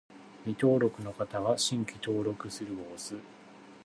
[0.45, 3.15] 未登録の方は、「新規登録する」を押す